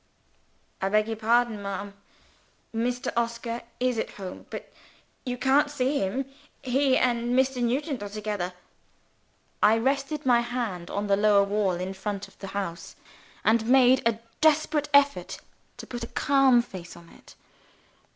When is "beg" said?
0.89-1.05